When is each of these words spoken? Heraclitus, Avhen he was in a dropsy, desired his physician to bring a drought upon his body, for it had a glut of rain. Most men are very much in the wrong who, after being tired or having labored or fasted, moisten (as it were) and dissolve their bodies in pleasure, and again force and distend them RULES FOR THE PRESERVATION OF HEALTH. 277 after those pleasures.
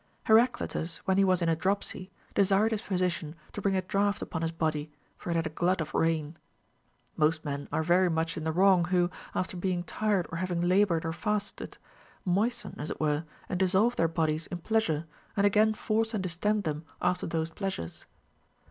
Heraclitus, 0.25 0.99
Avhen 1.07 1.19
he 1.19 1.23
was 1.23 1.43
in 1.43 1.49
a 1.49 1.55
dropsy, 1.55 2.09
desired 2.33 2.71
his 2.71 2.81
physician 2.81 3.35
to 3.53 3.61
bring 3.61 3.75
a 3.75 3.83
drought 3.83 4.19
upon 4.19 4.41
his 4.41 4.51
body, 4.51 4.91
for 5.15 5.29
it 5.29 5.35
had 5.35 5.45
a 5.45 5.51
glut 5.51 5.79
of 5.79 5.93
rain. 5.93 6.37
Most 7.15 7.45
men 7.45 7.67
are 7.71 7.83
very 7.83 8.09
much 8.09 8.35
in 8.35 8.43
the 8.43 8.51
wrong 8.51 8.85
who, 8.85 9.11
after 9.35 9.55
being 9.55 9.83
tired 9.83 10.25
or 10.31 10.37
having 10.39 10.59
labored 10.61 11.05
or 11.05 11.13
fasted, 11.13 11.77
moisten 12.25 12.73
(as 12.79 12.89
it 12.89 12.99
were) 12.99 13.25
and 13.47 13.59
dissolve 13.59 13.95
their 13.95 14.07
bodies 14.07 14.47
in 14.47 14.57
pleasure, 14.57 15.05
and 15.37 15.45
again 15.45 15.71
force 15.75 16.15
and 16.15 16.23
distend 16.23 16.63
them 16.63 16.77
RULES 16.77 16.85
FOR 16.85 16.87
THE 16.87 16.89
PRESERVATION 16.89 16.97
OF 16.97 16.97
HEALTH. 16.97 16.97
277 16.97 17.09
after 17.11 17.27
those 17.27 17.51
pleasures. 17.51 18.05